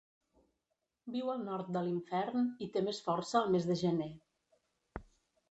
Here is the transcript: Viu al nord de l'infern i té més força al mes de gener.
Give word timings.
Viu 1.15 1.29
al 1.33 1.43
nord 1.49 1.69
de 1.77 1.83
l'infern 1.89 2.49
i 2.67 2.71
té 2.77 2.85
més 2.89 3.03
força 3.09 3.37
al 3.43 3.53
mes 3.59 3.69
de 3.69 3.79
gener. 3.85 4.11